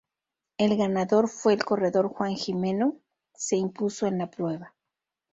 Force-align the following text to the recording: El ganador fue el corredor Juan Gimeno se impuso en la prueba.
El 0.57 0.75
ganador 0.77 1.27
fue 1.29 1.53
el 1.53 1.63
corredor 1.63 2.07
Juan 2.09 2.35
Gimeno 2.35 2.97
se 3.35 3.55
impuso 3.57 4.07
en 4.07 4.17
la 4.17 4.31
prueba. 4.31 4.73